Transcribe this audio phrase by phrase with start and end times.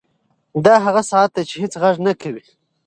[0.65, 2.43] دا هغه ساعت دی چې هېڅ غږ نه کوي.